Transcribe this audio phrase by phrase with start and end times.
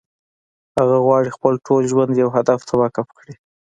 [0.77, 3.33] هغه غواړي خپل ټول ژوند يو هدف ته وقف کړي.